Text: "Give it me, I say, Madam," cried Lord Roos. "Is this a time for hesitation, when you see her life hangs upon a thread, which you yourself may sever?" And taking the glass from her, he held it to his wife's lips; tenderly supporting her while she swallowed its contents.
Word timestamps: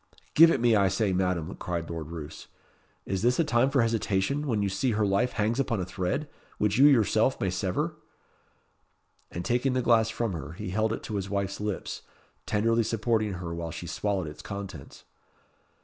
"Give 0.33 0.49
it 0.49 0.59
me, 0.59 0.75
I 0.75 0.87
say, 0.87 1.13
Madam," 1.13 1.55
cried 1.57 1.87
Lord 1.87 2.07
Roos. 2.09 2.47
"Is 3.05 3.21
this 3.21 3.37
a 3.37 3.43
time 3.43 3.69
for 3.69 3.83
hesitation, 3.83 4.47
when 4.47 4.63
you 4.63 4.67
see 4.67 4.93
her 4.93 5.05
life 5.05 5.33
hangs 5.33 5.59
upon 5.59 5.79
a 5.79 5.85
thread, 5.85 6.27
which 6.57 6.79
you 6.79 6.87
yourself 6.87 7.39
may 7.39 7.51
sever?" 7.51 7.93
And 9.29 9.45
taking 9.45 9.73
the 9.73 9.83
glass 9.83 10.09
from 10.09 10.33
her, 10.33 10.53
he 10.53 10.71
held 10.71 10.91
it 10.91 11.03
to 11.03 11.17
his 11.17 11.29
wife's 11.29 11.59
lips; 11.61 12.01
tenderly 12.47 12.81
supporting 12.81 13.33
her 13.33 13.53
while 13.53 13.69
she 13.69 13.85
swallowed 13.85 14.25
its 14.25 14.41
contents. 14.41 15.03